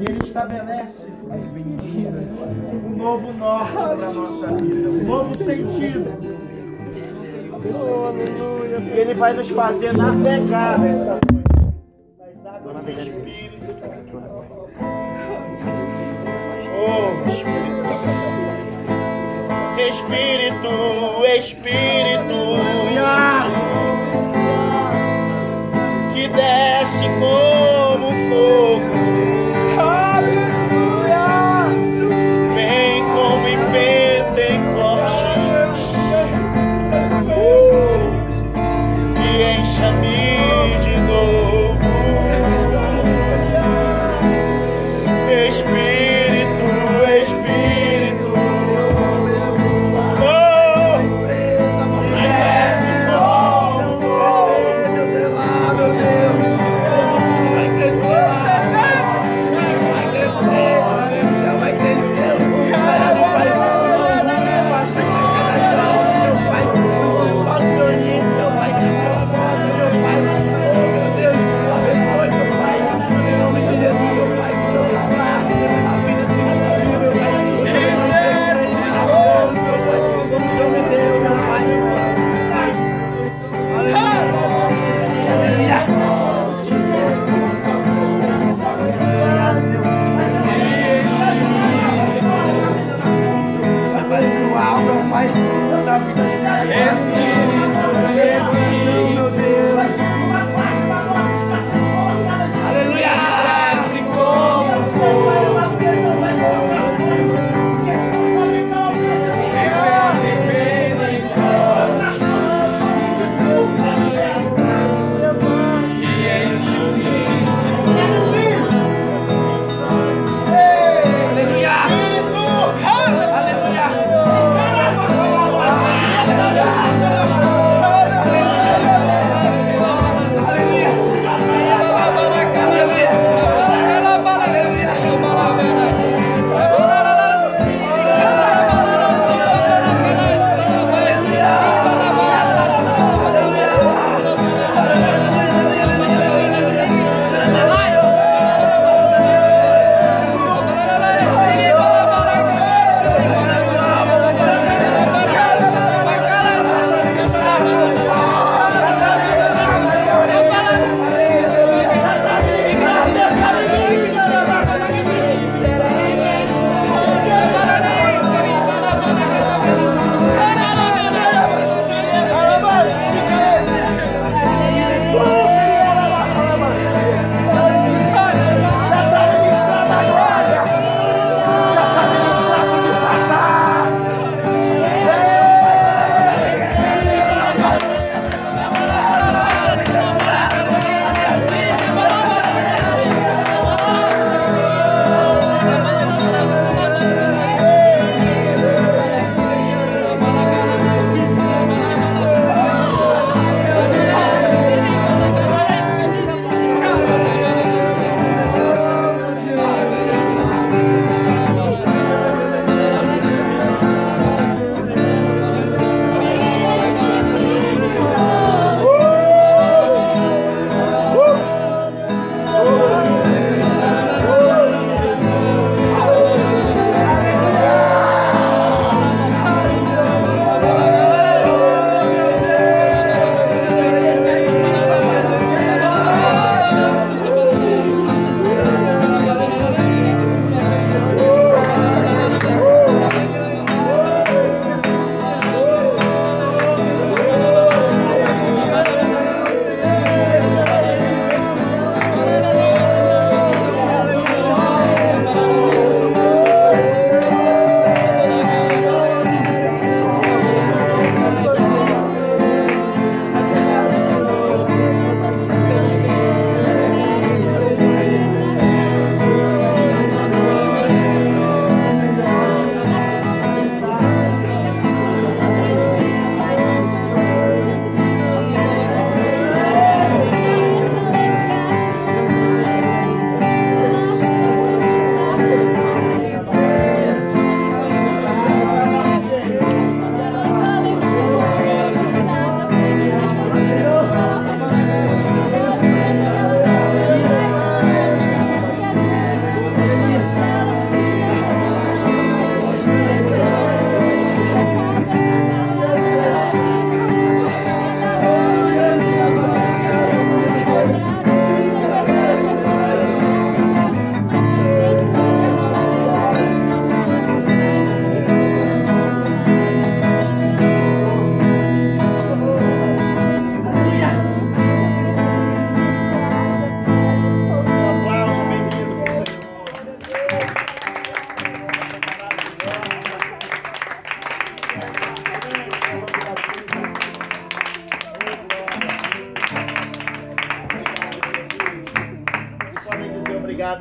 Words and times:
E 0.00 0.04
Ele 0.04 0.22
estabelece 0.22 1.06
um 2.84 2.96
novo 2.96 3.32
norte 3.32 3.72
para 3.72 4.06
a 4.06 4.12
nossa 4.12 4.46
vida, 4.48 4.88
um 4.90 5.04
novo 5.04 5.34
sentido. 5.34 6.38
E 8.94 8.98
Ele 8.98 9.14
vai 9.14 9.32
nos 9.32 9.48
fazer 9.50 9.96
navegar 9.96 10.78
nessa 10.78 11.18
noite 11.32 11.48
nas 12.18 12.54
águas 12.54 12.84
do 12.84 12.90
Espírito. 12.90 13.66
Oh, 16.80 17.28
Espírito 17.28 17.78
Espírito, 19.88 21.24
Espírito, 21.38 22.58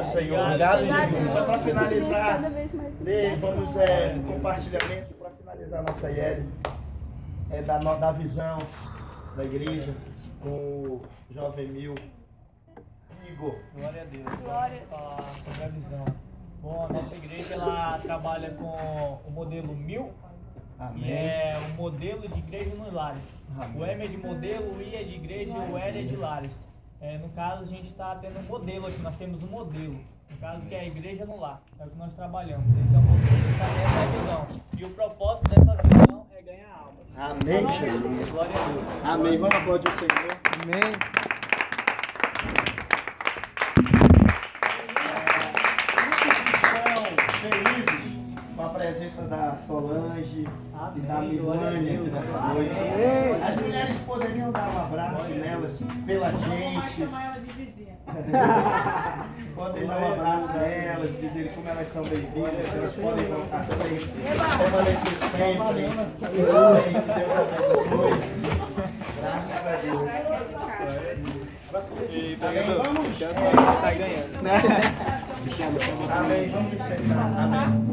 Obrigado, 0.00 0.12
Senhor. 0.12 0.44
Obrigado, 0.44 0.84
Jesus. 0.84 1.32
Só 1.32 1.44
para 1.44 1.58
finalizar, 1.58 2.40
Lê, 3.00 3.36
vamos 3.36 3.76
é, 3.76 4.18
compartilhamento 4.26 5.14
para 5.14 5.30
finalizar 5.30 5.80
a 5.80 5.82
nossa 5.82 6.10
IL, 6.10 6.46
é, 7.50 7.62
da, 7.62 7.78
da 7.78 8.12
visão 8.12 8.58
da 9.36 9.44
igreja 9.44 9.94
com 10.42 10.48
o 10.48 11.02
jovem 11.30 11.68
Mil. 11.68 11.94
Igor. 13.28 13.56
Glória 13.74 14.02
a 14.02 14.04
Deus. 14.04 14.36
Glória. 14.42 14.80
Falar 14.88 15.22
sobre 15.44 15.64
a 15.64 15.68
visão. 15.68 16.04
Bom, 16.62 16.86
a 16.88 16.92
nossa 16.92 17.14
igreja 17.14 17.54
ela 17.54 17.98
trabalha 17.98 18.50
com 18.50 19.20
o 19.26 19.30
modelo 19.30 19.74
mil, 19.74 20.12
que 20.94 21.12
é 21.12 21.60
o 21.68 21.74
modelo 21.74 22.28
de 22.28 22.38
igreja 22.38 22.74
nos 22.74 22.92
lares. 22.92 23.44
Amém. 23.58 23.80
O 23.80 23.84
M 23.84 24.04
é 24.04 24.08
de 24.08 24.16
modelo, 24.16 24.76
o 24.76 24.82
I 24.82 24.96
é 24.96 25.02
de 25.04 25.14
igreja 25.14 25.52
e 25.52 25.72
o 25.72 25.78
L 25.78 26.00
é 26.00 26.02
de 26.02 26.16
lares. 26.16 26.65
É, 27.00 27.18
no 27.18 27.28
caso, 27.30 27.62
a 27.62 27.66
gente 27.66 27.88
está 27.88 28.14
tendo 28.16 28.38
um 28.38 28.42
modelo 28.42 28.86
aqui, 28.86 29.00
nós 29.02 29.16
temos 29.16 29.42
um 29.42 29.46
modelo. 29.46 29.98
No 30.30 30.36
caso, 30.38 30.62
que 30.62 30.74
é 30.74 30.80
a 30.80 30.86
igreja 30.86 31.24
no 31.24 31.38
lar. 31.38 31.60
É 31.78 31.84
o 31.84 31.90
que 31.90 31.96
nós 31.96 32.12
trabalhamos. 32.14 32.66
Esse 32.66 32.94
é 32.94 32.98
o 32.98 33.02
modelo, 33.02 33.48
essa, 33.50 33.64
é 33.64 34.02
a 34.02 34.06
visão. 34.06 34.46
E 34.78 34.84
o 34.84 34.90
propósito 34.90 35.48
dessa 35.50 35.82
visão 35.82 36.26
é 36.32 36.42
ganhar 36.42 36.68
almas. 36.70 37.06
Amém, 37.16 37.72
Jesus. 37.72 38.30
Glória 38.30 38.52
a 38.52 38.68
Deus. 38.68 38.84
Amém. 39.04 39.38
Vamos 39.38 39.56
aplaudir 39.56 39.88
o 39.88 39.92
Senhor. 39.92 40.38
Amém. 40.62 41.25
Presença 49.06 49.22
da 49.22 49.56
Solange 49.66 50.48
e 50.96 51.00
da 51.00 51.16
Amém. 51.16 51.38
Glória 51.38 51.68
a 51.68 51.70
Milânia 51.70 52.00
aqui 52.00 52.10
nessa 52.10 52.40
noite. 52.40 52.70
Amém. 52.72 53.42
As 53.42 53.60
mulheres 53.60 53.98
poderiam 53.98 54.50
dar 54.50 54.68
um 54.68 54.80
abraço 54.80 55.28
nelas 55.30 55.80
pela 56.04 56.32
gente. 56.32 57.08
Podem 59.54 59.86
dar 59.86 59.98
um 59.98 60.12
abraço 60.12 60.56
a 60.56 60.62
elas, 60.62 61.20
dizer 61.20 61.52
como 61.54 61.68
elas 61.68 61.88
são 61.88 62.02
bem-vindas, 62.02 62.68
que 62.68 62.76
elas 62.76 62.92
podem 62.94 63.26
voltar 63.26 63.64
sempre, 63.64 64.04
permanecer 64.58 65.18
sempre. 65.18 65.62
Amém. 65.62 65.86
Deus 66.34 67.30
abençoe. 67.46 68.20
Graças 69.20 69.66
a 69.66 69.76
Deus. 69.82 70.02
Amém. 72.42 72.64
Vamos. 72.82 73.22
É, 73.22 73.26
Amém. 76.12 76.48
Vamos 76.48 76.82
sentar. 76.82 77.26
Amém. 77.38 77.86